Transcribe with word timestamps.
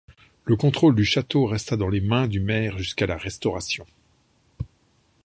Le 0.45 0.55
contrôle 0.55 0.95
du 0.95 1.05
château 1.05 1.45
resta 1.45 1.77
dans 1.77 1.87
les 1.87 2.01
mains 2.01 2.27
du 2.27 2.39
maire 2.39 2.79
jusqu'à 2.79 3.05
la 3.05 3.17
Restauration. 3.17 3.85